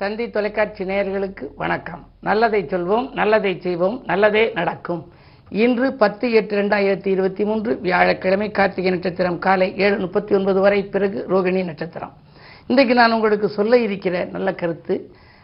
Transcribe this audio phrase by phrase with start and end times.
[0.00, 2.02] தந்தி தொலைக்காட்சி நேயர்களுக்கு வணக்கம்.
[2.26, 5.00] நல்லதை சொல்வோம் நல்லதை செய்வோம் நல்லதே நடக்கும்.
[5.62, 11.24] இன்று பத்து எட்டு ரெண்டாயிரத்தி இருபத்தி மூன்று வியாழக்கிழமை கார்த்திகை நட்சத்திரம் காலை ஏழு முப்பத்தி ஒன்பது வரை பிறகு
[11.32, 12.12] ரோகிணி நட்சத்திரம்.
[12.68, 14.96] இன்றைக்கு நான் உங்களுக்கு சொல்ல இருக்கிற நல்ல கருத்து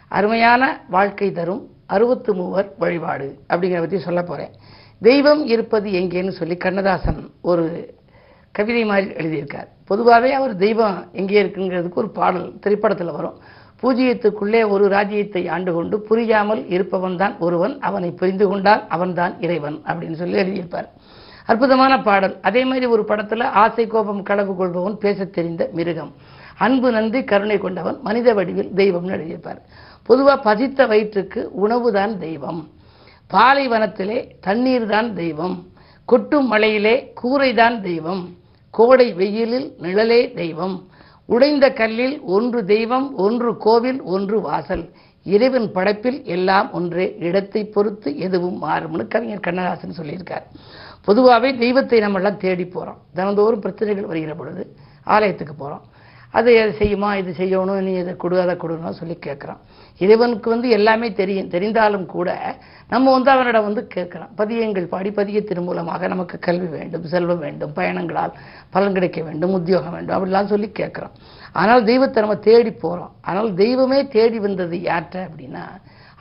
[0.09, 0.63] அருமையான
[0.97, 1.63] வாழ்க்கை தரும்
[1.97, 4.55] அறுபத்து மூவர் வழிபாடு அப்படிங்கிறத பற்றி சொல்ல போகிறேன்
[5.09, 7.67] தெய்வம் இருப்பது எங்கேன்னு சொல்லி கண்ணதாசன் ஒரு
[8.53, 9.69] கவிதை மாதிரி எழுதியிருக்கார்.
[9.91, 13.39] பொதுவாகவே அவர் தெய்வம் எங்கே இருக்குங்கிறதுக்கு ஒரு பாடல் திரைப்படத்தில் வரும்.
[13.83, 20.13] பூஜ்ஜியத்துக்குள்ளே ஒரு ராஜ்யத்தை ஆண்டு கொண்டு புரியாமல் இருப்பவன் தான் ஒருவன் அவனை புரிந்து கொண்டால் அவன்தான் இறைவன் அப்படின்னு
[20.13, 20.89] சொல்லி எழுதியிருப்பார்.
[21.47, 22.41] அற்புதமான பாடல்.
[22.41, 26.13] அதே மாதிரி ஒரு படத்தில் ஆசை கோபம் களவு கொள்பவன் பேசத் தெரிந்த மிருகம்.
[26.59, 29.59] அன்பு நன்றி கருணை கொண்டவன் மனித வடிவில் தெய்வம்னு எழுதியிருப்பார்.
[30.03, 32.69] பொதுவாக பசித்த வயிற்றுக்கு உணவுதான் தெய்வம்.
[33.35, 35.67] பாலைவனத்திலே தண்ணீர் தான் தெய்வம்.
[36.05, 38.29] கொட்டும் மலையிலே கூரைதான் தெய்வம்.
[38.71, 40.89] கோடை வெயிலில் நிழலே தெய்வம்.
[41.29, 44.85] உடைந்த கல்லில் ஒன்று தெய்வம் ஒன்று கோவில் ஒன்று வாசல்.
[45.27, 47.07] இறைவன் படைப்பில் எல்லாம் ஒன்றே.
[47.19, 50.47] இடத்தை பொறுத்து எதுவும் மாறும்னு கவிஞர் கண்ணதாசன் சொல்லியிருக்கார்.
[51.05, 54.63] பொதுவாகவே தெய்வத்தை நம்ம எல்லாம் தேடி போகிறோம் தினந்தோறும் பிரச்சனைகள் வருகிற பொழுது
[55.07, 55.85] ஆலயத்துக்கு போகிறோம்
[56.39, 59.61] அது எது செய்யுமா இது செய்யணும் நீ இதை கொடு அதை கொடுன்னு சொல்லி கேட்குறான்.
[60.01, 61.51] இறைவனுக்கு வந்து எல்லாமே தெரியும்.
[61.55, 62.29] தெரிந்தாலும் கூட
[62.93, 68.33] நம்ம வந்து அவனிடம் வந்து கேட்குறோம் பதியங்கள் பாடி பதியத்தின் மூலமாக நமக்கு கல்வி வேண்டும் செல்வம் வேண்டும் பயணங்களால்
[68.75, 71.15] பலன் கிடைக்க வேண்டும் உத்தியோகம் வேண்டும் அப்படிலாம் சொல்லி கேட்குறோம்
[71.63, 75.65] ஆனால் தெய்வத்தை நம்ம தேடி போகிறோம் ஆனால் தெய்வமே தேடி வந்தது யாற்ற அப்படின்னா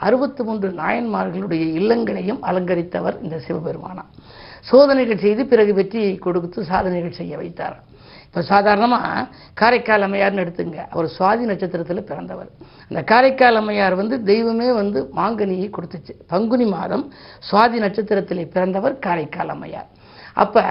[0.07, 4.03] அறுபத்தி மூன்று நாயன்மார்களுடைய இல்லங்களையும் அலங்கரித்தவர் இந்த சிவபெருமானா
[4.69, 7.77] சோதனைகள் செய்து பிறகு வெற்றியை கொடுத்து சாதனைகள் செய்ய வைத்தார்.
[8.33, 10.77] இப்போ சாதாரணமாக காரைக்கால் அம்மையார்னு எடுத்துங்க.
[10.89, 12.47] அவர் சுவாதி நட்சத்திரத்தில் பிறந்தவர்.
[12.89, 16.13] அந்த காரைக்கால் அம்மையார் வந்து தெய்வமே வந்து மாங்கனியை கொடுத்துச்சு.
[16.27, 17.03] பங்குனி மாதம்
[17.49, 19.89] சுவாதி நட்சத்திரத்தில் பிறந்தவர் காரைக்கால் அம்மையார்.
[20.41, 20.63] அப்போ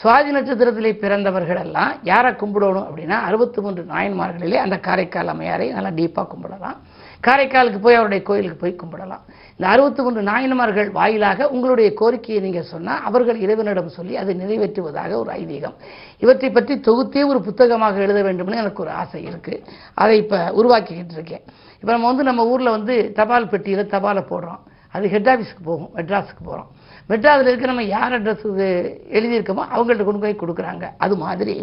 [0.00, 6.26] சுவாதி நட்சத்திரத்திலே பிறந்தவர்கள் எல்லாம் யாரை கும்பிடணும் அப்படின்னா அறுபத்தி மூன்று நாயன்மார்களிலே அந்த காரைக்கால் அம்மையாரை நல்லா டீப்பாக
[6.32, 6.78] கும்பிடலாம்.
[7.26, 9.22] காரைக்காலுக்கு போய் அவருடைய கோயிலுக்கு போய் கும்பிடலாம்.
[9.56, 15.32] இந்த அறுபத்தி மூன்று நாயன்மார்கள் வாயிலாக உங்களுடைய கோரிக்கையை நீங்கள் சொன்னால் அவர்கள் இறைவனிடம் சொல்லி அதை நிறைவேற்றுவதாக ஒரு
[15.40, 15.76] ஐதீகம்.
[16.24, 19.62] இவற்றை பற்றி தொகுத்தே ஒரு புத்தகமாக எழுத வேண்டும்னு எனக்கு ஒரு ஆசை இருக்குது
[19.94, 21.44] அதை இப்போ உருவாக்கிக்கிட்டு இருக்கேன்.
[21.80, 24.62] இப்போ நம்ம வந்து நம்ம ஊரில் வந்து தபால் பெட்டியில் தபாலை போடுறோம்.
[24.94, 26.68] அது ஹெட் ஆஃபீஸுக்கு போகும் மெட்ராஸுக்கு போகிறோம்
[27.10, 28.66] மெட்ராஸில் இருக்க நம்ம யார் அட்ரஸுக்கு
[29.16, 30.84] எழுதியிருக்கோமோ அவங்கள்ட்ட கொண்டு போய் கொடுக்குறாங்க.
[31.04, 31.54] அது மாதிரி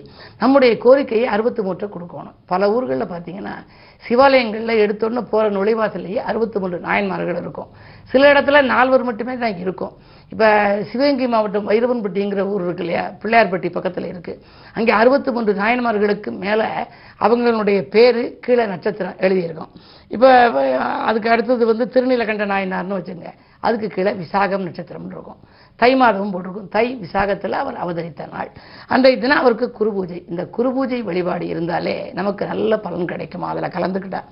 [0.41, 2.35] நம்முடைய கோரிக்கையை அறுபத்து மூட்டை கொடுக்கணும்.
[2.51, 3.55] பல ஊர்களில் பார்த்தீங்கன்னா
[4.03, 7.69] சிவாலயங்களில் எடுத்தோன்னு போகிற நுழைவாசல்லையே அறுபத்தி மூன்று நாயன்மார்கள் இருக்கும்.
[8.13, 9.93] சில இடத்துல நால்வர் மட்டுமே தான் இருக்கும்.
[10.35, 10.47] இப்போ
[10.91, 13.03] சிவகங்கை மாவட்டம் வைரவன்பட்டிங்கிற ஊர் இருக்கு இல்லையா?
[13.21, 14.41] பிள்ளையார்பட்டி பக்கத்தில் இருக்குது
[14.77, 16.67] அங்கே அறுபத்தி மூன்று நாயன்மார்களுக்கு மேலே
[17.25, 19.71] அவங்களுடைய பேர் கீழே நட்சத்திரம் எழுதியிருக்கோம்.
[20.15, 20.29] இப்போ
[21.09, 23.29] அதுக்கு அடுத்தது வந்து திருநீலகண்ட நாயனார்னு வச்சுங்க.
[23.67, 25.39] அதுக்கு கீழே விசாகம் நட்சத்திரம்னு இருக்கும்.
[25.81, 26.67] தை மாதமும் போட்டிருக்கும்.
[26.75, 28.51] தை விசாகத்தில் அவர் அவதரித்த நாள்.
[28.93, 30.19] அன்றைய தினம் அவருக்கு குரு பூஜை.
[30.31, 33.47] இந்த குரு பூஜை வழிபாடு இருந்தாலே நமக்கு நல்ல பலன் கிடைக்கும்.
[33.53, 34.23] அதில் கலந்துக்கிட்டா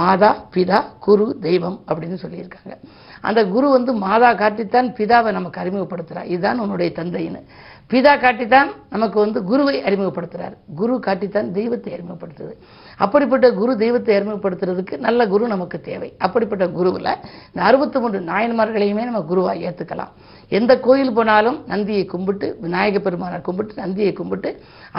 [0.00, 2.74] மாதா பிதா குரு தெய்வம் அப்படின்னு சொல்லியிருக்காங்க.
[3.20, 7.42] அந்த குரு வந்து மாதா காட்டித்தான் பிதாவை நமக்கு அறிமுகப்படுத்துகிறார் இதுதான் உன்னுடைய தந்தைன்னு.
[7.90, 12.54] பிதா காட்டித்தான் நமக்கு வந்து குருவை அறிமுகப்படுத்துகிறார் குரு காட்டித்தான் தெய்வத்தை அறிமுகப்படுத்துது.
[12.96, 16.14] அப்படிப்பட்ட குரு தெய்வத்தை அறிமுகப்படுத்துறதுக்கு நல்ல குரு நமக்கு தேவை.
[16.18, 17.16] அப்படிப்பட்ட குருவில்
[17.52, 20.12] இந்த அறுபத்தி மூன்று நாயன்மார்களையுமே நம்ம குருவாக ஏற்றுக்கலாம்
[20.56, 24.50] எந்த கோயில் போனாலும் நந்தியை கும்பிட்டு விநாயக பெருமானை கும்பிட்டு நந்தியை கும்பிட்டு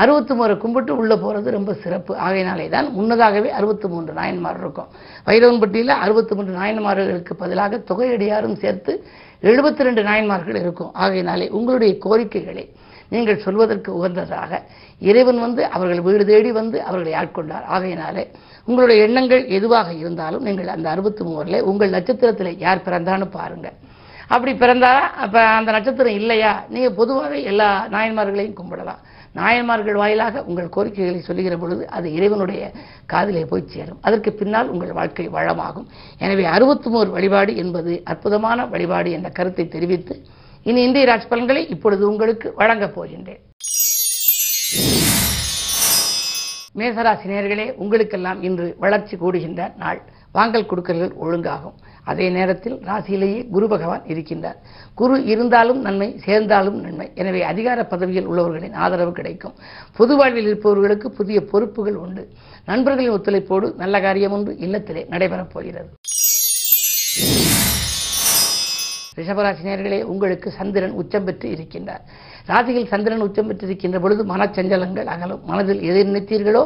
[0.02, 2.12] அறுபத்தி மூணு கும்பிட்டு உள்ளே போகிறது ரொம்ப சிறப்பு.
[2.26, 4.90] ஆகையினாலே தான் முன்னதாகவே அறுபத்தி மூன்று நாயன்மார் இருக்கும்.
[5.30, 8.94] வைரவன்பட்டியில் அறுபத்தி மூன்று நாயன்மார்களுக்கு பதிலாக தொகையடியாரும் சேர்த்து
[9.52, 10.92] எழுபத்தி ரெண்டு நாயன்மார்கள் இருக்கும்.
[11.04, 12.66] ஆகையினாலே உங்களுடைய கோரிக்கைகளை
[13.14, 14.62] நீங்கள் சொல்வதற்கு உகந்ததாக
[15.10, 17.68] இறைவன் வந்து அவர்கள் வீடு தேடி வந்து அவர்களை ஆட்கொண்டார்.
[17.76, 18.24] ஆகையினாலே
[18.68, 23.78] உங்களுடைய எண்ணங்கள் எதுவாக இருந்தாலும் நீங்கள் அந்த அறுபத்தி மூவரில் உங்கள் நட்சத்திரத்தில் யார் பிறந்தான்னு பாருங்கள்
[24.30, 24.92] அப்படி பிறந்தா
[25.24, 26.64] அப்போ அந்த நட்சத்திரம் இல்லையா?
[26.70, 29.00] நீங்கள் பொதுவாகவே எல்லா நாயன்மார்களையும் கும்பிடலாம்.
[29.34, 32.72] நாயன்மார்கள் வாயிலாக உங்கள் கோரிக்கைகளை சொல்லுகிற பொழுது அது இறைவனுடைய
[33.06, 33.98] காதிலே போய் சேரும்.
[34.02, 35.88] அதற்கு பின்னால் உங்கள் வாழ்க்கை வளமாகும்.
[36.18, 40.26] எனவே அறுபத்தி வழிபாடு என்பது அற்புதமான வழிபாடு என்ற கருத்தை தெரிவித்து
[40.64, 43.44] இனி இந்திய ராஜ் பலன்களை இப்பொழுது உங்களுக்கு வழங்கப் போகின்றேன்.
[46.80, 50.02] மேசராசி நேர்களே உங்களுக்கெல்லாம் இன்று வளர்ச்சி கூடுகின்ற நாள்.
[50.32, 51.78] வாங்கல் கொடுக்கல்கள் ஒழுங்காகும்.
[52.12, 54.58] அதே நேரத்தில் ராசியிலேயே குரு பகவான் இருக்கின்றார்.
[55.00, 57.08] குரு இருந்தாலும் நன்மை சேர்ந்தாலும் நன்மை.
[57.22, 59.56] எனவே அதிகார பதவியில் உள்ளவர்களின் ஆதரவு கிடைக்கும்.
[59.98, 62.24] பொது வாழ்வில் இருப்பவர்களுக்கு புதிய பொறுப்புகள் உண்டு.
[62.72, 65.90] நண்பர்களின் ஒத்துழைப்போடு நல்ல காரியம் ஒன்று இல்லத்திலே நடைபெறப் போகிறது.
[69.20, 72.04] ரிஷபராசினியர்களே உங்களுக்கு சந்திரன் உச்சம் பெற்று இருக்கின்றார்.
[72.50, 75.42] ராசியில் சந்திரன் உச்சம் பெற்று இருக்கின்ற பொழுது மனச்சஞ்சலங்கள் அகலும்.
[75.50, 76.64] மனதில் எதை நினைத்தீர்களோ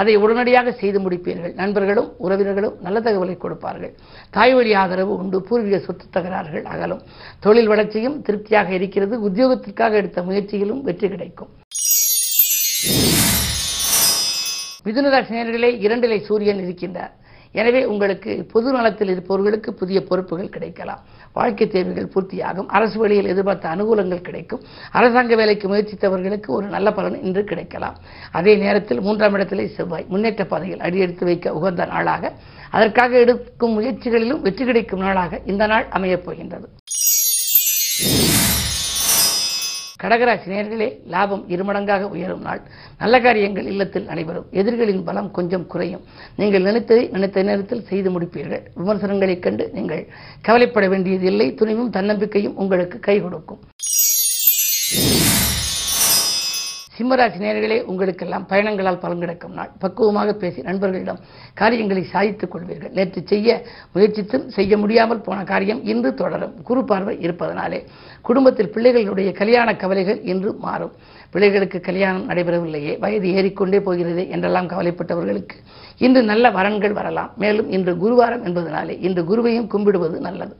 [0.00, 1.54] அதை உடனடியாக செய்து முடிப்பீர்கள்.
[1.62, 3.92] நண்பர்களும் உறவினர்களும் நல்ல தகவலை கொடுப்பார்கள்.
[4.36, 5.38] தாய் வழி ஆதரவு உண்டு.
[5.48, 7.02] பூர்வீக சொத்து தகராறுகள் அகலும்.
[7.44, 9.14] தொழில் வளர்ச்சியும் திருப்தியாக இருக்கிறது.
[9.28, 11.52] உத்தியோகத்திற்காக எடுத்த முயற்சியிலும் வெற்றி கிடைக்கும்.
[14.88, 15.36] மிதுனராசி
[15.86, 17.14] இரண்டிலை சூரியன் இருக்கின்றார்.
[17.60, 21.02] எனவே உங்களுக்கு பொது நலத்தில் இருப்பவர்களுக்கு புதிய பொறுப்புகள் கிடைக்கலாம்.
[21.36, 22.70] வாழ்க்கை தேவைகள் பூர்த்தியாகும்.
[22.78, 24.62] அரசு வழியில் எதிர்பார்த்த அனுகூலங்கள் கிடைக்கும்.
[24.98, 27.96] அரசாங்க வேலைக்கு முயற்சித்தவர்களுக்கு ஒரு நல்ல பலன் இன்று கிடைக்கலாம்.
[28.38, 32.32] அதே நேரத்தில் மூன்றாம் இடத்திலே செவ்வாய் முன்னேற்ற பாதையில் அடியெடுத்து வைக்க உகந்த நாளாக.
[32.70, 36.66] அதற்காக எடுக்கும் முயற்சிகளிலும் வெற்றி கிடைக்கும் நாளாக இந்த நாள் அமையப் போகின்றது.
[40.02, 42.60] கடகராசி நேர்களே லாபம் இருமடங்காக உயரும் நாள்.
[42.98, 44.46] நல்ல காரியங்கள் இல்லத்தில் நடைபெறும்.
[44.50, 46.00] எதிர்களின் பலம் கொஞ்சம் குறையும்.
[46.36, 48.62] நீங்கள் நினைத்ததை நினைத்த நேரத்தில் செய்து முடிப்பீர்கள்.
[48.76, 50.06] விமர்சனங்களைக் கண்டு நீங்கள்
[50.40, 51.54] கவலைப்பட வேண்டியதில்லை.
[51.54, 53.58] துணிவும் தன்னம்பிக்கையும் உங்களுக்கு கை கொடுக்கும்
[56.98, 59.70] சிம்மராசி நேர்களே உங்களுக்கெல்லாம் பயணங்களால் பலன் கிடைக்கும் நாள்.
[59.82, 61.18] பக்குவமாக பேசி நண்பர்களிடம்
[61.60, 62.92] காரியங்களை சாதித்துக் கொள்வீர்கள்.
[62.98, 63.48] நேற்று செய்ய
[63.94, 66.54] முயற்சித்தும் செய்ய முடியாமல் போன காரியம் இன்று தொடரும்.
[66.68, 67.80] குரு பார்வை இருப்பதனாலே
[68.28, 70.94] குடும்பத்தில் பிள்ளைகளுடைய கல்யாண கவலைகள் இன்று மாறும்.
[71.30, 75.58] பிள்ளைகளுக்கு கல்யாணம் நடைபெறவில்லையே வயது ஏறிக்கொண்டே போகிறதே என்றெல்லாம் கவலைப்பட்டவர்களுக்கு
[75.98, 77.32] இன்று நல்ல வரன்கள் வரலாம்.
[77.36, 80.56] மேலும் இன்று குருவாரம் என்பதனாலே இன்று குருவையும் கும்பிடுவது நல்லது.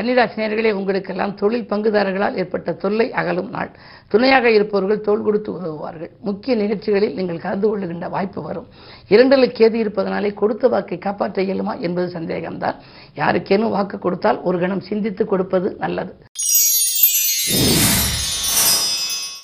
[0.00, 3.70] கன்னிராசினியர்களே உங்களுக்கெல்லாம் தொழில் பங்குதாரர்களால் ஏற்பட்ட தொல்லை அகலும் நாள்.
[4.08, 6.10] துணையாக இருப்பவர்கள் தோள் கொடுத்து உதவுவார்கள்.
[6.20, 8.68] முக்கிய நிகழ்ச்சிகளில் நீங்கள் கலந்து கொள்ளுகின்ற வாய்ப்பு வரும்.
[9.08, 12.78] இரண்டில் கேது இருப்பதனாலே கொடுத்த வாக்கை காப்பாற்ற இயலுமா என்பது சந்தேகம்தான்.
[13.16, 16.14] யாருக்கேனும் வாக்கு கொடுத்தால் ஒரு கணம் சிந்தித்து கொடுப்பது நல்லது.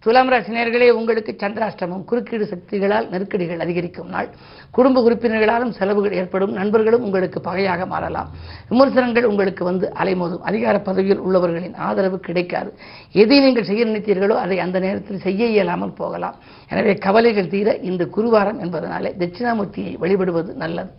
[0.07, 2.03] துலாம் ராசினியர்களே உங்களுக்கு சந்திராஷ்டமம்.
[2.11, 4.29] குறுக்கீடு சக்திகளால் நெருக்கடிகள் அதிகரிக்கும் நாள்.
[4.77, 6.53] குடும்ப உறுப்பினர்களாலும் செலவுகள் ஏற்படும்.
[6.53, 8.29] நண்பர்களும் உங்களுக்கு பகையாக மாறலாம்.
[8.69, 10.45] விமர்சனங்கள் உங்களுக்கு வந்து அலைமோதும்.
[10.51, 12.71] அதிகார பதவியில் உள்ளவர்களின் ஆதரவு கிடைக்காது.
[13.23, 16.39] எதை நீங்கள் செய்ய நினைத்தீர்களோ அதை அந்த நேரத்தில் செய்ய இயலாமல் போகலாம்.
[16.71, 20.93] எனவே கவலைகள் தீர இந்த குருவாரம் என்பதனாலே தட்சிணாமூர்த்தியை வழிபடுவது நல்லது.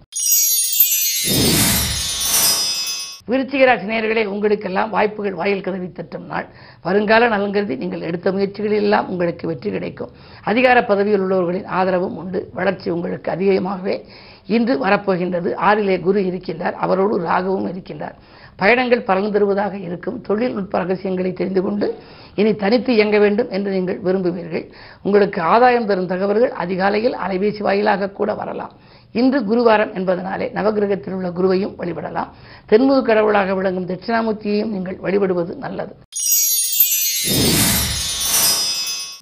[3.27, 6.47] விருச்சிகராசி நேர்களே உங்களுக்கெல்லாம் வாய்ப்புகள் வாயில் கதவி தட்டும் நாள்.
[6.81, 10.11] வருங்கால நலன்கருதி நீங்கள் எடுத்த முயற்சிகளில் எல்லாம் உங்களுக்கு வெற்றி கிடைக்கும்.
[10.43, 12.49] அதிகார பதவியில் உள்ளவர்களின் ஆதரவும் உண்டு.
[12.53, 14.05] வளர்ச்சி உங்களுக்கு அதிகமாகவே
[14.47, 15.49] இன்று வரப்போகின்றது.
[15.55, 16.75] ஆறிலே குரு இருக்கின்றார்.
[16.85, 18.15] அவரோடு ராகவும் இருக்கின்றார்.
[18.55, 20.21] பயணங்கள் பலன் தருவதாக இருக்கும்.
[20.21, 21.95] தொழில்நுட்ப ரகசியங்களை தெரிந்து கொண்டு
[22.35, 24.65] இனி தனித்து இயங்க வேண்டும் என்று நீங்கள் விரும்புவீர்கள்.
[25.03, 28.71] உங்களுக்கு ஆதாயம் தரும் தகவல்கள் அதிகாலையில் அலைபேசி வாயிலாக கூட வரலாம்.
[29.11, 32.27] இன்று குருவாரம் என்பதனாலே நவகிரகத்தில் உள்ள குருவையும் வழிபடலாம்.
[32.69, 35.95] தென்முக கடவுளாக விளங்கும் தட்சிணாமூர்த்தியையும் நீங்கள் வழிபடுவது நல்லது.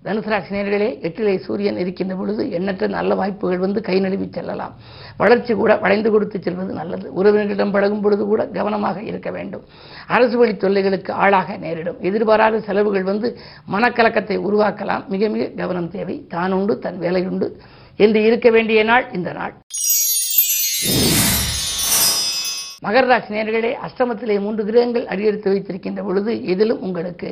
[0.04, 4.74] தனுசராசி நேர்களே எட்டிலே சூரியன் இருக்கின்ற பொழுது எண்ணற்ற நல்ல வாய்ப்புகள் வந்து கை நழுவி செல்லலாம்.
[5.18, 7.24] வளர்ச்சி கூட வளைந்து கொடுத்து செல்வது நல்லது.
[7.24, 9.64] உறவினர்களிடம் பழகும் பொழுது கூட கவனமாக இருக்க வேண்டும்.
[10.08, 11.98] அரசு வழி தொல்லைகளுக்கு ஆளாக நேரிடும்.
[12.02, 13.38] எதிர்பாராத செலவுகள் வந்து
[13.72, 15.08] மனக்கலக்கத்தை உருவாக்கலாம்.
[15.08, 16.26] மிக மிக கவனம் தேவை.
[16.30, 17.50] தானுண்டு தன் வேலையுண்டு.
[18.00, 19.54] என்று இருக்க வேண்டிய நாள் இந்த நாள்.
[22.82, 27.30] மகர ராசி நேர்களே அஷ்டமத்திலே மூன்று கிரகங்கள் அடியெடுத்து வைத்திருக்கின்ற பொழுது எதிலும் உங்களுக்கு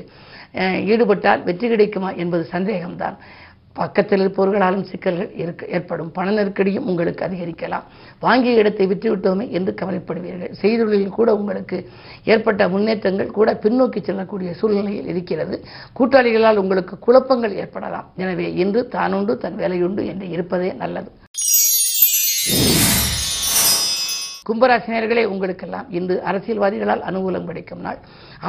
[0.55, 3.15] அஹ், ஈடுபட்டால் வெற்றி கிடைக்குமா என்பது சந்தேகம்தான்.
[3.79, 6.11] பக்கத்தில் இருப்பவர்களாலும் சிக்கல்கள் இருக்க ஏற்படும்.
[6.17, 7.85] பண நெருக்கடியும் உங்களுக்கு அதிகரிக்கலாம்.
[8.25, 10.53] வாங்கிய இடத்தை விட்டுவிட்டோமே என்று கவலைப்படுவீர்கள்.
[10.61, 11.77] செய்தொழிலில் கூட உங்களுக்கு
[12.33, 15.57] ஏற்பட்ட முன்னேற்றங்கள் கூட பின்னோக்கி செல்லக்கூடிய சூழ்நிலையில் இருக்கிறது.
[15.99, 18.09] கூட்டாளிகளால் உங்களுக்கு குழப்பங்கள் ஏற்படலாம்.
[18.23, 21.11] எனவே இன்று தானுண்டு தன் வேலையுண்டு என்று இருப்பதே நல்லது.
[24.47, 27.99] கும்பராசினியர்களே உங்களுக்கெல்லாம் இன்று அரசியல்வாதிகளால் அனுகூலம் கிடைக்கும் நாள்.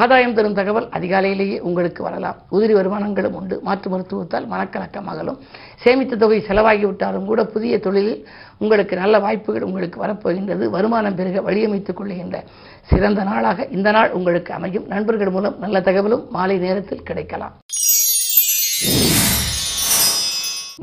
[0.01, 2.37] ஆதாயம் தரும் தகவல் அதிகாலையிலேயே உங்களுக்கு வரலாம்.
[2.53, 3.61] உதிரி வருமானங்களும் உண்டு.
[3.63, 5.39] மாற்று மருத்துவத்தால் மனக்கலக்கம் அகலும்.
[5.85, 8.27] சேமித்த தொகை செலவாகிவிட்டாலும் கூட புதிய தொழிலில்
[8.59, 10.67] உங்களுக்கு நல்ல வாய்ப்புகள் உங்களுக்கு வரப்போகின்றது.
[10.77, 12.45] வருமானம் பெருக வழியமைத்துக் கொள்கின்ற
[12.83, 14.87] சிறந்த நாளாக இந்த நாள் உங்களுக்கு அமையும்.
[14.87, 17.55] நண்பர்கள் மூலம் நல்ல தகவலும் மாலை நேரத்தில் கிடைக்கலாம்.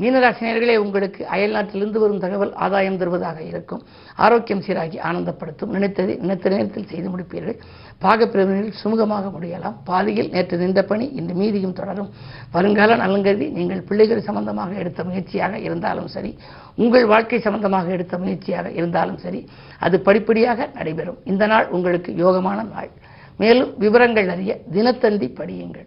[0.00, 3.82] மீனராசினியர்களே உங்களுக்கு அயல் நாட்டிலிருந்து வரும் தகவல் ஆதாயம் தருவதாக இருக்கும்.
[4.16, 5.72] ஆரோக்கியம் சீராகி ஆனந்தப்படுத்தும்.
[5.72, 7.58] நினைத்ததை நினைத்த நேரத்தில் செய்து முடிப்பீர்கள்.
[8.04, 9.76] பாகப்பிரிவினரில் சுமூகமாக முடியலாம்.
[9.84, 12.10] பாதியில் நேற்று நின்ற பணி இன்று மீதியும் தொடரும்.
[12.52, 16.38] வருங்கால நலங்கருதி நீங்கள் பிள்ளைகள் சம்பந்தமாக எடுத்த முயற்சியாக இருந்தாலும் சரி
[16.76, 21.20] உங்கள் வாழ்க்கை சம்பந்தமாக எடுத்த முயற்சியாக இருந்தாலும் சரி அது படிப்படியாக நடைபெறும்.
[21.24, 22.90] இந்த நாள் உங்களுக்கு யோகமான நாள்.
[23.38, 25.86] மேலும் விவரங்கள் அறிய தினத்தந்தி படியுங்கள்.